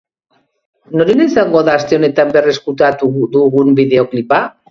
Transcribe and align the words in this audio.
Norena 1.01 1.27
izango 1.31 1.61
da 1.67 1.75
aste 1.81 1.99
honetan 2.01 2.33
berreskuratuko 2.37 3.31
dugun 3.37 3.73
bideoklipa? 3.81 4.43